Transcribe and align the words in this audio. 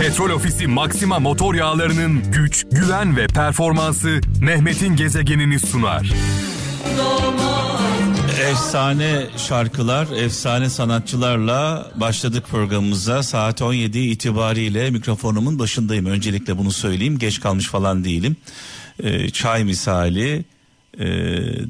Petrol 0.00 0.30
Ofisi 0.30 0.66
Maxima 0.66 1.18
motor 1.18 1.54
yağlarının 1.54 2.32
güç, 2.32 2.64
güven 2.72 3.16
ve 3.16 3.26
performansı 3.26 4.20
Mehmet'in 4.40 4.96
gezegenini 4.96 5.58
sunar. 5.58 6.12
Efsane 8.50 9.26
şarkılar, 9.36 10.08
efsane 10.16 10.70
sanatçılarla 10.70 11.90
başladık 11.94 12.44
programımıza. 12.50 13.22
Saat 13.22 13.62
17 13.62 13.98
itibariyle 13.98 14.90
mikrofonumun 14.90 15.58
başındayım. 15.58 16.06
Öncelikle 16.06 16.58
bunu 16.58 16.72
söyleyeyim. 16.72 17.18
Geç 17.18 17.40
kalmış 17.40 17.66
falan 17.66 18.04
değilim. 18.04 18.36
Ee, 19.02 19.30
çay 19.30 19.64
misali 19.64 20.44
e, 20.98 21.06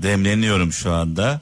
demleniyorum 0.02 0.72
şu 0.72 0.92
anda. 0.92 1.40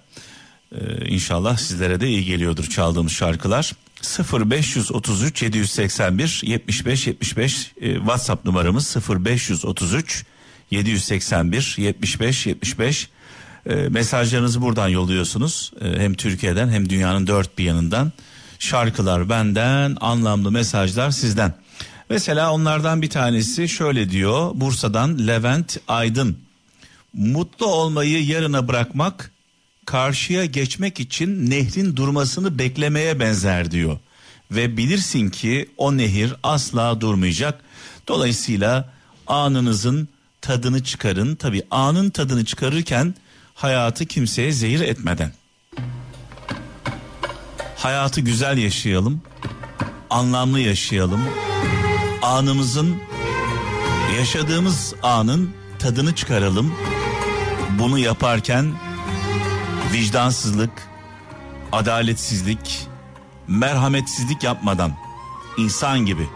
Ee, 0.73 1.09
inşallah 1.09 1.57
sizlere 1.57 2.01
de 2.01 2.09
iyi 2.09 2.25
geliyordur 2.25 2.65
çaldığımız 2.65 3.13
şarkılar. 3.13 3.73
0533 4.05 5.43
781 5.43 6.41
75 6.45 7.07
75 7.07 7.73
e, 7.80 7.95
WhatsApp 7.95 8.45
numaramız 8.45 8.96
0533 9.08 10.25
781 10.71 11.76
75 11.79 12.46
75 12.46 13.09
e, 13.67 13.75
mesajlarınızı 13.75 14.62
buradan 14.62 14.89
yolluyorsunuz. 14.89 15.72
E, 15.81 15.98
hem 15.98 16.14
Türkiye'den 16.14 16.68
hem 16.68 16.90
dünyanın 16.90 17.26
dört 17.26 17.59
bir 17.59 17.64
yanından. 17.64 18.12
Şarkılar 18.59 19.29
benden, 19.29 19.96
anlamlı 20.00 20.50
mesajlar 20.50 21.11
sizden. 21.11 21.54
Mesela 22.11 22.53
onlardan 22.53 23.03
bir 23.03 23.11
tanesi 23.11 23.68
şöyle 23.68 24.11
diyor. 24.11 24.50
Bursa'dan 24.54 25.26
Levent 25.26 25.79
Aydın. 25.89 26.39
Mutlu 27.12 27.67
olmayı 27.67 28.25
yarına 28.25 28.68
bırakmak 28.68 29.34
karşıya 29.87 30.45
geçmek 30.45 31.01
için 31.01 31.51
nehrin 31.51 31.97
durmasını 31.97 32.59
beklemeye 32.59 33.20
benzer 33.20 33.70
diyor. 33.70 33.98
Ve 34.51 34.77
bilirsin 34.77 35.31
ki 35.31 35.70
o 35.77 35.97
nehir 35.97 36.34
asla 36.43 37.01
durmayacak. 37.01 37.61
Dolayısıyla 38.09 38.93
anınızın 39.27 40.09
tadını 40.41 40.85
çıkarın. 40.85 41.35
Tabi 41.35 41.63
anın 41.71 42.11
tadını 42.11 42.45
çıkarırken 42.45 43.15
hayatı 43.55 44.07
kimseye 44.07 44.53
zehir 44.53 44.81
etmeden. 44.81 45.33
Hayatı 47.77 48.21
güzel 48.21 48.59
yaşayalım. 48.59 49.23
Anlamlı 50.11 50.61
yaşayalım. 50.61 51.21
Anımızın 52.23 52.97
yaşadığımız 54.19 54.95
anın 55.03 55.51
tadını 55.79 56.15
çıkaralım. 56.15 56.75
Bunu 57.79 57.98
yaparken 57.98 58.73
vicdansızlık, 59.93 60.71
adaletsizlik, 61.73 62.89
merhametsizlik 63.49 64.43
yapmadan 64.43 64.93
insan 65.59 66.07
gibi. 66.07 66.29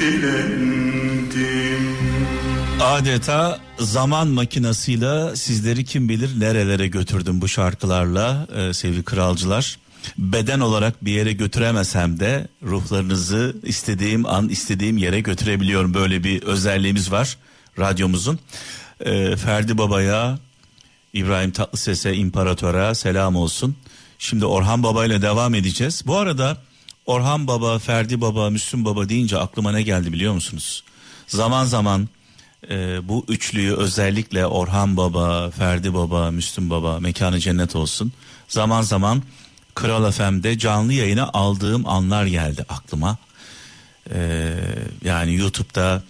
Dilendim. 0.00 1.96
Adeta 2.80 3.58
zaman 3.78 4.28
makinasıyla 4.28 5.36
sizleri 5.36 5.84
kim 5.84 6.08
bilir 6.08 6.40
nerelere 6.40 6.86
götürdüm 6.86 7.40
bu 7.40 7.48
şarkılarla 7.48 8.46
e, 8.56 8.72
sevgili 8.72 9.02
kralcılar. 9.02 9.78
Beden 10.18 10.60
olarak 10.60 11.04
bir 11.04 11.12
yere 11.12 11.32
götüremesem 11.32 12.20
de 12.20 12.48
ruhlarınızı 12.62 13.56
istediğim 13.62 14.26
an 14.26 14.48
istediğim 14.48 14.98
yere 14.98 15.20
götürebiliyorum. 15.20 15.94
Böyle 15.94 16.24
bir 16.24 16.42
özelliğimiz 16.42 17.12
var 17.12 17.36
radyomuzun. 17.78 18.38
E, 19.00 19.36
Ferdi 19.36 19.78
Baba'ya, 19.78 20.38
İbrahim 21.12 21.50
Tatlıses'e, 21.50 22.14
İmparator'a 22.14 22.94
selam 22.94 23.36
olsun. 23.36 23.76
Şimdi 24.18 24.46
Orhan 24.46 24.82
Baba 24.82 25.06
ile 25.06 25.22
devam 25.22 25.54
edeceğiz. 25.54 26.02
Bu 26.06 26.16
arada 26.16 26.56
Orhan 27.06 27.46
Baba, 27.46 27.78
Ferdi 27.78 28.20
Baba, 28.20 28.50
Müslüm 28.50 28.84
Baba 28.84 29.08
deyince 29.08 29.38
aklıma 29.38 29.72
ne 29.72 29.82
geldi 29.82 30.12
biliyor 30.12 30.34
musunuz? 30.34 30.84
Zaman 31.26 31.64
zaman 31.64 32.08
e, 32.70 33.08
bu 33.08 33.24
üçlüyü 33.28 33.74
özellikle 33.74 34.46
Orhan 34.46 34.96
Baba, 34.96 35.50
Ferdi 35.50 35.94
Baba, 35.94 36.30
Müslüm 36.30 36.70
Baba 36.70 37.00
mekanı 37.00 37.40
cennet 37.40 37.76
olsun. 37.76 38.12
Zaman 38.48 38.82
zaman 38.82 39.22
Kral 39.76 40.10
FM'de 40.10 40.58
canlı 40.58 40.92
yayına 40.92 41.30
aldığım 41.32 41.86
anlar 41.86 42.26
geldi 42.26 42.64
aklıma. 42.68 43.16
E, 44.14 44.52
yani 45.04 45.34
YouTube'da 45.34 46.02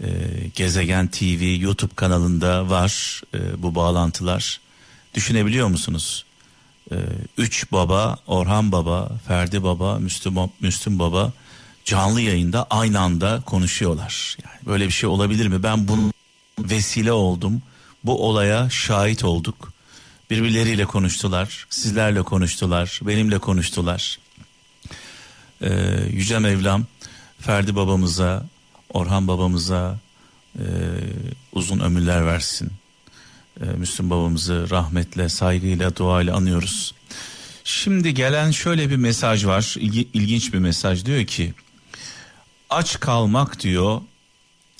e, 0.00 0.08
Gezegen 0.54 1.06
TV 1.08 1.56
YouTube 1.60 1.94
kanalında 1.94 2.70
var 2.70 3.22
e, 3.34 3.62
bu 3.62 3.74
bağlantılar. 3.74 4.60
Düşünebiliyor 5.14 5.68
musunuz? 5.68 6.24
E, 6.90 6.96
üç 7.38 7.72
baba, 7.72 8.16
Orhan 8.26 8.72
Baba, 8.72 9.10
Ferdi 9.28 9.62
Baba, 9.62 9.98
Müslüm, 9.98 10.34
Müslüm 10.60 10.98
Baba 10.98 11.32
canlı 11.84 12.20
yayında 12.20 12.66
aynı 12.70 13.00
anda 13.00 13.42
konuşuyorlar. 13.46 14.36
Yani 14.44 14.66
böyle 14.66 14.86
bir 14.86 14.92
şey 14.92 15.08
olabilir 15.08 15.46
mi? 15.46 15.62
Ben 15.62 15.88
bunun 15.88 16.12
vesile 16.58 17.12
oldum. 17.12 17.62
Bu 18.04 18.28
olaya 18.28 18.70
şahit 18.70 19.24
olduk. 19.24 19.72
Birbirleriyle 20.30 20.84
konuştular, 20.84 21.66
sizlerle 21.70 22.22
konuştular, 22.22 23.00
benimle 23.02 23.38
konuştular. 23.38 24.18
Ee, 25.62 25.70
Yüce 26.12 26.38
Mevlam 26.38 26.84
Ferdi 27.40 27.76
babamıza, 27.76 28.46
Orhan 28.88 29.28
babamıza 29.28 29.98
e, 30.58 30.64
uzun 31.52 31.80
ömürler 31.80 32.26
versin. 32.26 32.72
E, 33.60 33.64
Müslüm 33.64 34.10
babamızı 34.10 34.70
rahmetle, 34.70 35.28
saygıyla, 35.28 35.96
duayla 35.96 36.36
anıyoruz. 36.36 36.94
Şimdi 37.64 38.14
gelen 38.14 38.50
şöyle 38.50 38.90
bir 38.90 38.96
mesaj 38.96 39.46
var. 39.46 39.74
İlgi, 39.78 40.08
ilginç 40.14 40.52
bir 40.52 40.58
mesaj 40.58 41.04
diyor 41.04 41.24
ki 41.24 41.54
aç 42.70 43.00
kalmak 43.00 43.60
diyor. 43.60 44.00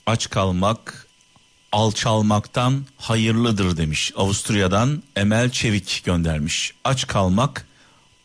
Aç 0.07 0.31
kalmak 0.31 1.08
alçalmaktan 1.73 2.87
hayırlıdır 2.97 3.77
demiş. 3.77 4.13
Avusturya'dan 4.17 5.03
Emel 5.17 5.51
Çevik 5.51 6.03
göndermiş. 6.05 6.75
Aç 6.85 7.07
kalmak 7.07 7.67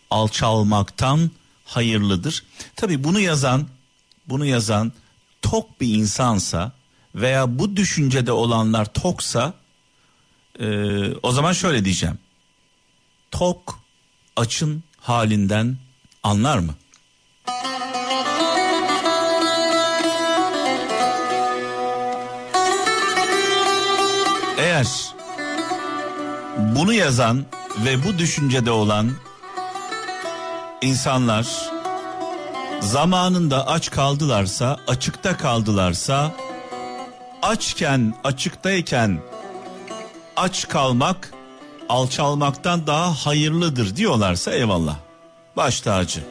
alçalmaktan 0.10 1.32
hayırlıdır. 1.66 2.44
Tabi 2.76 3.04
bunu 3.04 3.20
yazan 3.20 3.68
bunu 4.28 4.46
yazan 4.46 4.92
tok 5.42 5.82
bir 5.82 5.96
insansa 5.96 6.72
veya 7.16 7.60
bu 7.60 7.78
düşüncede 7.78 8.32
olanlar 8.32 8.94
toksa 8.94 9.54
e, 10.60 10.68
o 11.24 11.32
zaman 11.32 11.54
şöyle 11.54 11.86
diyeceğim. 11.86 12.20
Tok 13.32 13.80
açın 14.36 14.84
halinden 15.00 15.78
anlar 16.24 16.58
mı? 16.58 16.76
Eğer 24.84 25.14
bunu 26.76 26.94
yazan 26.94 27.46
ve 27.86 28.04
bu 28.04 28.18
düşüncede 28.18 28.72
olan 28.72 29.12
insanlar 30.82 31.72
zamanında 32.80 33.68
aç 33.68 33.92
kaldılarsa, 33.92 34.78
açıkta 34.88 35.38
kaldılarsa, 35.38 36.32
açken, 37.42 38.14
açıktayken 38.24 39.20
aç 40.36 40.68
kalmak 40.68 41.34
alçalmaktan 41.90 42.88
daha 42.88 43.26
hayırlıdır 43.26 43.96
diyorlarsa 43.96 44.52
eyvallah. 44.52 44.98
Baş 45.56 45.82
tacı. 45.82 46.24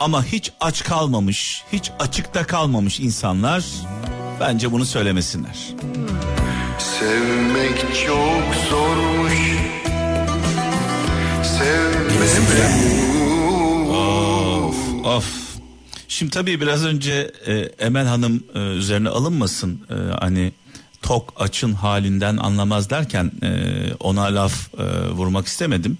Ama 0.00 0.24
hiç 0.24 0.52
aç 0.60 0.84
kalmamış, 0.84 1.64
hiç 1.72 1.90
açıkta 1.98 2.46
kalmamış 2.46 3.00
insanlar 3.00 3.64
bence 4.40 4.72
bunu 4.72 4.86
söylemesinler. 4.86 5.74
Sevmek 7.00 7.78
çok 7.78 8.54
zormuş 8.70 9.34
Sevmemek 11.58 12.74
Of. 15.04 15.26
Şimdi 16.08 16.32
tabii 16.32 16.60
biraz 16.60 16.84
önce 16.84 17.32
e, 17.46 17.54
Emel 17.54 18.06
Hanım 18.06 18.44
e, 18.54 18.58
üzerine 18.58 19.08
alınmasın. 19.08 19.80
E, 19.90 19.94
hani 20.20 20.52
tok 21.02 21.34
açın 21.36 21.72
halinden 21.72 22.36
anlamaz 22.36 22.90
derken 22.90 23.32
e, 23.42 23.50
ona 24.00 24.22
laf 24.22 24.74
e, 24.78 25.08
vurmak 25.08 25.46
istemedim. 25.46 25.98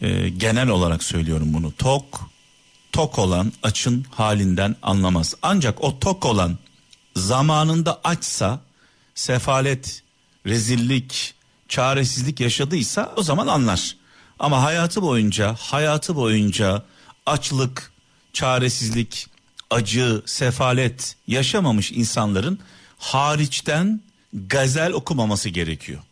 E, 0.00 0.28
genel 0.28 0.68
olarak 0.68 1.02
söylüyorum 1.02 1.48
bunu. 1.52 1.72
Tok 1.72 2.30
tok 2.92 3.18
olan 3.18 3.52
açın 3.62 4.06
halinden 4.10 4.76
anlamaz. 4.82 5.34
Ancak 5.42 5.84
o 5.84 5.98
tok 5.98 6.26
olan 6.26 6.58
zamanında 7.16 8.00
açsa 8.04 8.60
sefalet, 9.14 10.02
rezillik, 10.46 11.34
çaresizlik 11.68 12.40
yaşadıysa 12.40 13.12
o 13.16 13.22
zaman 13.22 13.46
anlar. 13.46 13.96
Ama 14.38 14.62
hayatı 14.62 15.02
boyunca, 15.02 15.54
hayatı 15.60 16.16
boyunca 16.16 16.82
açlık, 17.26 17.92
çaresizlik, 18.32 19.26
acı, 19.70 20.22
sefalet 20.26 21.16
yaşamamış 21.26 21.92
insanların 21.92 22.58
hariçten 22.98 24.00
gazel 24.32 24.92
okumaması 24.92 25.48
gerekiyor. 25.48 26.02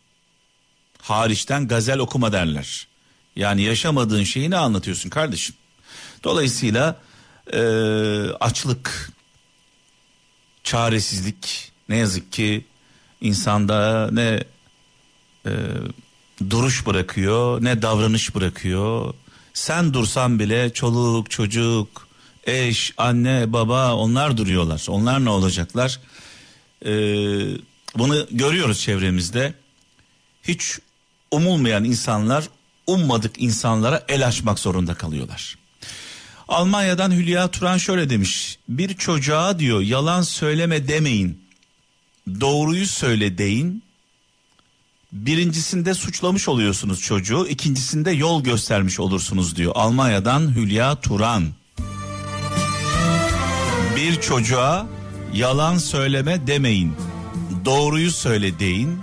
Hariçten 1.01 1.67
gazel 1.67 1.99
okuma 1.99 2.31
derler. 2.31 2.87
Yani 3.35 3.61
yaşamadığın 3.61 4.23
şeyi 4.23 4.49
ne 4.49 4.57
anlatıyorsun 4.57 5.09
kardeşim? 5.09 5.55
Dolayısıyla 6.23 6.99
e, 7.53 7.59
açlık, 8.39 9.11
çaresizlik 10.63 11.71
ne 11.89 11.97
yazık 11.97 12.31
ki 12.31 12.65
insanda 13.21 14.09
ne 14.11 14.43
e, 15.45 15.51
duruş 16.49 16.85
bırakıyor 16.85 17.63
ne 17.63 17.81
davranış 17.81 18.35
bırakıyor. 18.35 19.13
Sen 19.53 19.93
dursan 19.93 20.39
bile 20.39 20.73
çoluk 20.73 21.31
çocuk 21.31 22.07
eş 22.43 22.93
anne 22.97 23.53
baba 23.53 23.95
onlar 23.95 24.37
duruyorlar. 24.37 24.85
Onlar 24.89 25.25
ne 25.25 25.29
olacaklar? 25.29 25.99
Ee, 26.85 26.89
bunu 27.97 28.27
görüyoruz 28.31 28.79
çevremizde. 28.81 29.53
Hiç 30.43 30.79
umulmayan 31.31 31.83
insanlar 31.83 32.49
ummadık 32.87 33.41
insanlara 33.41 34.03
el 34.07 34.27
açmak 34.27 34.59
zorunda 34.59 34.93
kalıyorlar. 34.93 35.57
Almanya'dan 36.47 37.11
Hülya 37.11 37.47
Turan 37.47 37.77
şöyle 37.77 38.09
demiş. 38.09 38.57
Bir 38.69 38.97
çocuğa 38.97 39.59
diyor 39.59 39.81
yalan 39.81 40.21
söyleme 40.21 40.87
demeyin. 40.87 41.40
Doğruyu 42.27 42.87
söyle 42.87 43.37
deyin. 43.37 43.83
Birincisinde 45.11 45.93
suçlamış 45.93 46.47
oluyorsunuz 46.47 47.01
çocuğu, 47.01 47.47
ikincisinde 47.47 48.11
yol 48.11 48.43
göstermiş 48.43 48.99
olursunuz 48.99 49.55
diyor. 49.55 49.71
Almanya'dan 49.75 50.55
Hülya 50.55 50.95
Turan. 50.95 51.47
Bir 53.95 54.21
çocuğa 54.21 54.87
yalan 55.33 55.77
söyleme 55.77 56.47
demeyin. 56.47 56.93
Doğruyu 57.65 58.11
söyle 58.11 58.59
deyin. 58.59 58.99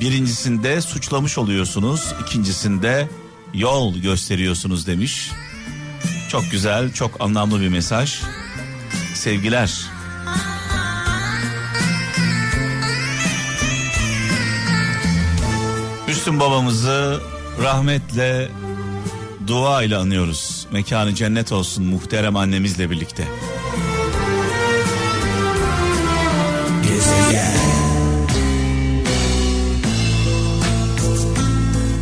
Birincisinde 0.00 0.80
suçlamış 0.80 1.38
oluyorsunuz, 1.38 2.14
ikincisinde 2.22 3.08
yol 3.54 3.96
gösteriyorsunuz 3.96 4.86
demiş. 4.86 5.30
Çok 6.30 6.50
güzel, 6.50 6.92
çok 6.92 7.20
anlamlı 7.20 7.60
bir 7.60 7.68
mesaj. 7.68 8.20
Sevgiler. 9.14 9.91
Müslüm 16.22 16.40
babamızı 16.40 17.20
rahmetle 17.62 18.48
dua 19.46 19.82
ile 19.82 19.96
anıyoruz. 19.96 20.66
Mekanı 20.72 21.14
cennet 21.14 21.52
olsun 21.52 21.84
muhterem 21.84 22.36
annemizle 22.36 22.90
birlikte. 22.90 23.28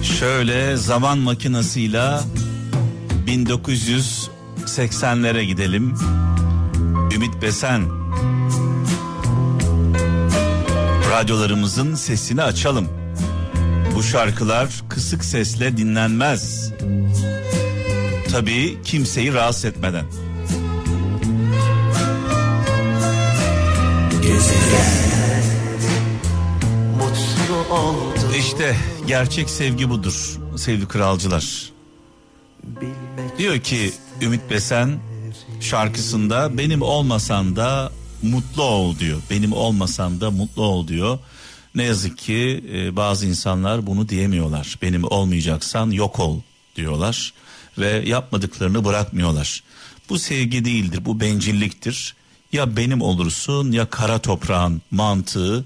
Şöyle 0.02 0.76
zaman 0.76 1.18
makinasıyla 1.18 2.24
1980'lere 3.26 5.42
gidelim. 5.42 5.94
Ümit 7.14 7.42
Besen. 7.42 7.82
Radyolarımızın 11.10 11.94
sesini 11.94 12.42
açalım. 12.42 12.99
Bu 14.00 14.04
şarkılar 14.04 14.82
kısık 14.88 15.24
sesle 15.24 15.76
dinlenmez. 15.76 16.72
Tabii 18.32 18.78
kimseyi 18.84 19.34
rahatsız 19.34 19.64
etmeden. 19.64 20.04
İşte 28.38 28.76
gerçek 29.06 29.50
sevgi 29.50 29.90
budur 29.90 30.38
sevgili 30.56 30.88
kralcılar. 30.88 31.72
Diyor 33.38 33.58
ki 33.58 33.92
Ümit 34.22 34.50
Besen 34.50 34.98
şarkısında 35.60 36.58
benim 36.58 36.82
olmasan 36.82 37.56
da 37.56 37.92
mutlu 38.22 38.62
ol 38.62 38.98
diyor. 38.98 39.20
Benim 39.30 39.52
olmasam 39.52 40.20
da 40.20 40.30
mutlu 40.30 40.62
ol 40.62 40.88
diyor. 40.88 41.18
Ne 41.74 41.82
yazık 41.82 42.18
ki 42.18 42.64
e, 42.72 42.96
bazı 42.96 43.26
insanlar 43.26 43.86
bunu 43.86 44.08
diyemiyorlar. 44.08 44.78
Benim 44.82 45.04
olmayacaksan 45.04 45.90
yok 45.90 46.20
ol 46.20 46.40
diyorlar 46.76 47.32
ve 47.78 48.02
yapmadıklarını 48.06 48.84
bırakmıyorlar. 48.84 49.62
Bu 50.08 50.18
sevgi 50.18 50.64
değildir, 50.64 51.04
bu 51.04 51.20
bencilliktir. 51.20 52.14
Ya 52.52 52.76
benim 52.76 53.02
olursun 53.02 53.72
ya 53.72 53.90
kara 53.90 54.18
toprağın 54.18 54.82
mantığı 54.90 55.64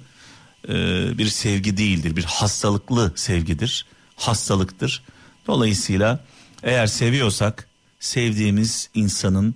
e, 0.68 0.72
bir 1.18 1.28
sevgi 1.28 1.76
değildir, 1.76 2.16
bir 2.16 2.24
hastalıklı 2.24 3.12
sevgidir, 3.16 3.86
hastalıktır. 4.16 5.02
Dolayısıyla 5.46 6.24
eğer 6.62 6.86
seviyorsak 6.86 7.68
sevdiğimiz 8.00 8.90
insanın 8.94 9.54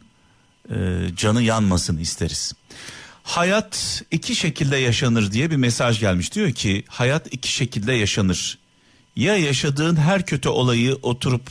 e, 0.71 0.77
canı 1.17 1.43
yanmasın 1.43 1.99
isteriz. 1.99 2.53
Hayat 3.29 4.03
iki 4.11 4.35
şekilde 4.35 4.77
yaşanır 4.77 5.33
diye 5.33 5.51
bir 5.51 5.57
mesaj 5.57 6.01
gelmiş. 6.01 6.35
Diyor 6.35 6.53
ki 6.53 6.85
hayat 6.89 7.35
iki 7.35 7.53
şekilde 7.53 7.93
yaşanır. 7.93 8.59
Ya 9.17 9.37
yaşadığın 9.37 9.97
her 9.97 10.27
kötü 10.27 10.49
olayı 10.49 10.99
oturup 11.03 11.51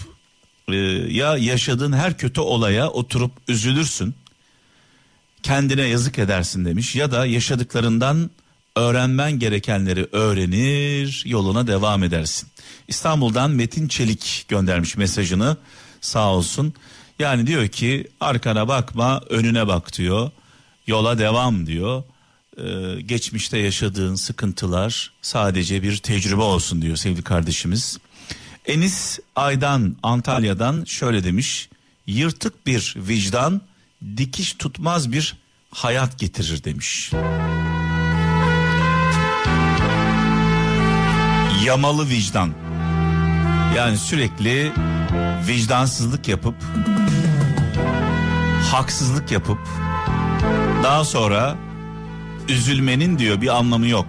e, 0.68 0.76
ya 0.76 1.38
yaşadığın 1.38 1.94
her 1.94 2.18
kötü 2.18 2.42
olaya 2.42 2.90
oturup 2.90 3.32
üzülürsün. 3.48 4.16
Kendine 5.44 5.82
yazık 5.82 6.20
edersin 6.20 6.66
demiş 6.66 6.96
ya 6.96 7.12
da 7.12 7.26
yaşadıklarından 7.26 8.30
öğrenmen 8.76 9.40
gerekenleri 9.40 10.08
öğrenir, 10.12 11.24
yoluna 11.26 11.68
devam 11.68 12.04
edersin. 12.04 12.50
İstanbul'dan 12.88 13.52
Metin 13.52 13.88
Çelik 13.88 14.46
göndermiş 14.48 14.98
mesajını 14.98 15.58
sağ 16.02 16.34
olsun. 16.34 16.74
Yani 17.20 17.48
diyor 17.48 17.68
ki 17.68 18.08
arkana 18.20 18.68
bakma 18.68 19.22
önüne 19.30 19.68
bak 19.68 19.98
diyor. 19.98 20.32
Yola 20.88 21.20
devam 21.20 21.68
diyor. 21.68 22.04
Ee, 22.58 23.02
geçmişte 23.02 23.58
yaşadığın 23.58 24.16
sıkıntılar 24.16 25.12
sadece 25.22 25.84
bir 25.84 25.98
tecrübe 25.98 26.42
olsun 26.42 26.82
diyor 26.82 26.96
sevgili 26.96 27.24
kardeşimiz. 27.24 27.98
Enis 28.66 29.20
Aydan 29.36 29.96
Antalya'dan 30.04 30.84
şöyle 30.84 31.24
demiş. 31.24 31.70
Yırtık 32.08 32.68
bir 32.68 32.96
vicdan 32.98 33.62
dikiş 34.18 34.54
tutmaz 34.54 35.12
bir 35.12 35.36
hayat 35.72 36.20
getirir 36.20 36.64
demiş. 36.64 37.12
Yamalı 41.66 42.10
vicdan. 42.10 42.54
Yani 43.76 43.98
sürekli 43.98 44.72
vicdansızlık 45.48 46.28
yapıp 46.28 46.56
haksızlık 48.72 49.32
yapıp 49.32 49.60
daha 50.84 51.06
sonra 51.06 51.56
üzülmenin 52.50 53.20
diyor 53.20 53.42
bir 53.42 53.58
anlamı 53.58 53.88
yok. 53.88 54.08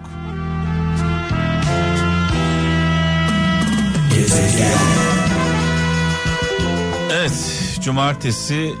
Evet, 7.11 7.79
cumartesi 7.81 8.73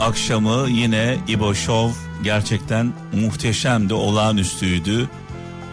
akşamı 0.00 0.70
yine 0.70 1.18
İbo 1.28 1.54
Show 1.54 2.00
gerçekten 2.22 2.92
muhteşemdi, 3.12 3.94
olağanüstüydü. 3.94 5.08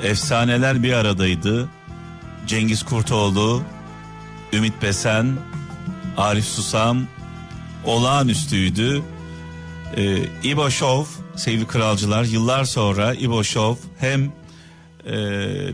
Efsaneler 0.04 0.84
bir 0.84 0.94
aradaydı. 0.94 1.70
Cengiz 2.48 2.84
Kurtoğlu, 2.84 3.62
Ümit 4.54 4.82
Besen, 4.82 5.28
Arif 6.18 6.46
Susam 6.46 7.02
olağanüstüydü. 7.86 9.02
Ee, 9.98 10.18
İbo 10.44 10.70
Show 10.70 11.24
sevgili 11.40 11.68
kralcılar 11.68 12.24
yıllar 12.24 12.64
sonra 12.64 13.14
İbo 13.14 13.42
hem 14.00 14.32
e, 15.08 15.14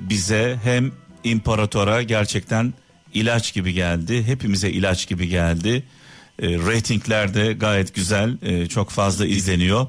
bize 0.10 0.60
hem 0.64 0.92
imparatora 1.24 2.04
gerçekten 2.04 2.74
ilaç 3.14 3.54
gibi 3.54 3.74
geldi. 3.74 4.24
Hepimize 4.24 4.70
ilaç 4.70 5.08
gibi 5.08 5.28
geldi. 5.28 5.84
E, 6.42 6.58
ratingler 6.58 7.34
de 7.34 7.54
gayet 7.54 7.96
güzel 7.96 8.38
e, 8.42 8.68
çok 8.68 8.90
fazla 8.90 9.26
izleniyor. 9.26 9.88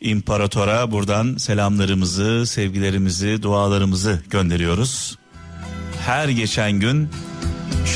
İmparatora 0.00 0.90
buradan 0.90 1.36
selamlarımızı, 1.36 2.46
sevgilerimizi, 2.46 3.42
dualarımızı 3.42 4.22
gönderiyoruz. 4.30 5.18
Her 6.06 6.28
geçen 6.28 6.72
gün 6.72 7.08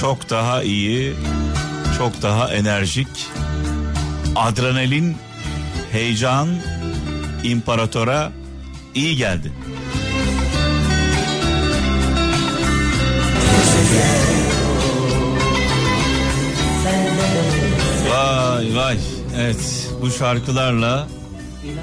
çok 0.00 0.31
daha 0.31 0.62
iyi, 0.62 1.14
çok 1.99 2.23
daha 2.23 2.55
enerjik, 2.55 3.09
adrenalin, 4.37 5.17
heyecan 5.93 6.49
imparatora 7.44 8.32
iyi 8.94 9.16
geldi. 9.16 9.52
Vay 18.11 18.76
vay. 18.76 18.99
Evet 19.37 19.90
bu 20.02 20.11
şarkılarla 20.11 21.08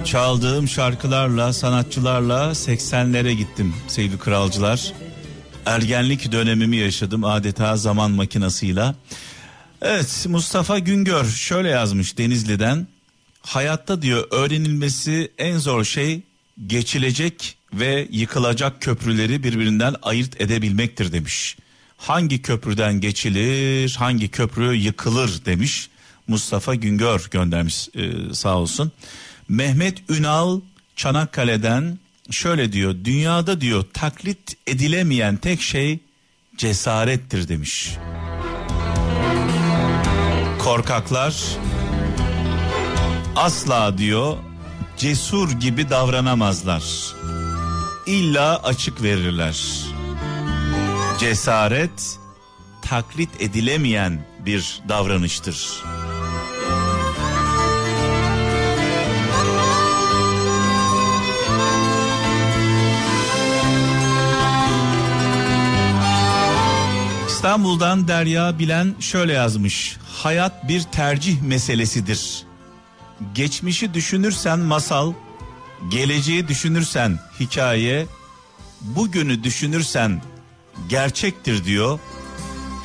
çaldığım 0.05 0.67
şarkılarla, 0.67 1.53
sanatçılarla 1.53 2.51
80'lere 2.51 3.31
gittim 3.31 3.73
sevgili 3.87 4.17
kralcılar. 4.17 4.93
Ergenlik 5.65 6.31
dönemimi 6.31 6.77
yaşadım 6.77 7.23
adeta 7.23 7.77
zaman 7.77 8.11
makinasıyla. 8.11 8.95
Evet 9.81 10.25
Mustafa 10.29 10.79
Güngör 10.79 11.25
şöyle 11.25 11.69
yazmış 11.69 12.17
Denizli'den. 12.17 12.87
Hayatta 13.50 14.01
diyor 14.01 14.27
öğrenilmesi 14.32 15.32
en 15.38 15.58
zor 15.58 15.84
şey 15.84 16.22
geçilecek 16.68 17.58
ve 17.74 18.08
yıkılacak 18.12 18.82
köprüleri 18.82 19.44
birbirinden 19.44 19.96
ayırt 20.01 20.41
edebilmektir 20.41 21.12
demiş. 21.12 21.58
Hangi 21.98 22.41
köprüden 22.41 23.01
geçilir, 23.01 23.96
hangi 24.00 24.27
köprü 24.27 24.75
yıkılır 24.75 25.46
demiş. 25.46 25.89
Mustafa 26.27 26.75
Güngör 26.75 27.27
göndermiş 27.32 27.89
e, 27.96 28.34
sağ 28.34 28.58
olsun. 28.58 28.91
Mehmet 29.48 30.10
Ünal 30.10 30.62
Çanakkale'den 30.96 32.00
şöyle 32.32 32.72
diyor. 32.74 32.96
Dünyada 33.03 33.62
diyor 33.62 33.86
taklit 33.94 34.58
edilemeyen 34.68 35.38
tek 35.38 35.62
şey 35.62 36.00
cesarettir 36.58 37.48
demiş. 37.48 37.89
Korkaklar 40.60 41.36
asla 43.39 43.98
diyor 43.98 44.38
cesur 44.98 45.51
gibi 45.51 45.89
davranamazlar. 45.89 46.84
İlla 48.05 48.63
açık 48.63 49.03
verirler. 49.03 49.65
Cesaret 51.19 52.19
taklit 52.81 53.41
edilemeyen 53.41 54.25
bir 54.46 54.81
davranıştır. 54.89 55.84
İstanbul'dan 67.27 68.08
Derya 68.08 68.60
Bilen 68.60 68.96
şöyle 69.00 69.34
yazmış. 69.34 69.98
Hayat 70.24 70.67
bir 70.67 70.84
tercih 70.84 71.41
meselesidir. 71.41 72.49
Geçmişi 73.35 73.93
düşünürsen 73.93 74.59
masal, 74.59 75.13
geleceği 75.89 76.47
düşünürsen 76.47 77.19
hikaye, 77.39 78.05
bugünü 78.81 79.43
düşünürsen 79.43 80.21
gerçektir 80.89 81.65
diyor. 81.65 81.99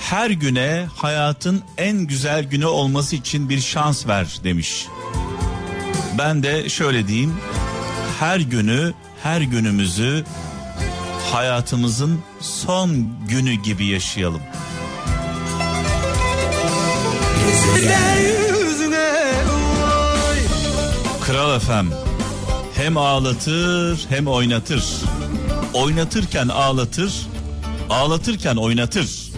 Her 0.01 0.31
güne 0.31 0.87
hayatın 0.97 1.63
en 1.77 1.99
güzel 1.99 2.45
günü 2.45 2.67
olması 2.67 3.17
için 3.17 3.49
bir 3.49 3.61
şans 3.61 4.07
ver 4.07 4.39
demiş. 4.45 4.87
Ben 6.19 6.43
de 6.43 6.69
şöyle 6.69 7.09
diyeyim. 7.09 7.35
Her 8.21 8.41
günü, 8.41 8.95
her 9.23 9.41
günümüzü 9.41 10.25
hayatımızın 11.33 12.21
son 12.41 13.09
günü 13.29 13.53
gibi 13.53 13.87
yaşayalım. 13.87 14.41
Efem 21.55 21.87
hem 22.77 22.97
ağlatır 22.97 24.07
hem 24.09 24.27
oynatır. 24.27 24.85
Oynatırken 25.75 26.49
ağlatır, 26.49 27.27
ağlatırken 27.91 28.57
oynatır. 28.57 29.33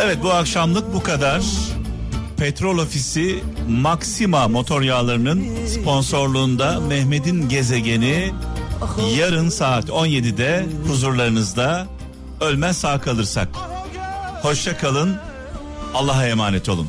Evet 0.00 0.18
bu 0.22 0.30
akşamlık 0.30 0.94
bu 0.94 1.02
kadar. 1.02 1.42
Petrol 2.36 2.78
Ofisi 2.78 3.44
Maxima 3.68 4.48
motor 4.48 4.82
yağlarının 4.82 5.66
sponsorluğunda 5.66 6.80
Mehmet'in 6.80 7.48
gezegeni 7.48 8.32
yarın 9.16 9.48
saat 9.48 9.84
17'de 9.88 10.66
huzurlarınızda 10.88 11.86
ölmez 12.40 12.76
sağ 12.78 13.00
kalırsak. 13.00 13.48
Hoşça 14.42 14.76
kalın. 14.76 15.16
Allah'a 15.94 16.26
emanet 16.26 16.68
olun. 16.68 16.88